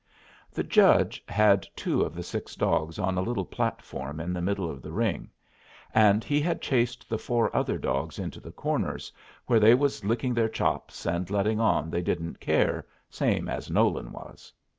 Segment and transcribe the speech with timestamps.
[0.51, 4.67] The judge had two of the six dogs on a little platform in the middle
[4.67, 5.29] of the ring,
[5.93, 9.13] and he had chased the four other dogs into the corners,
[9.45, 14.11] where they was licking their chops, and letting on they didn't care, same as Nolan
[14.11, 14.51] was.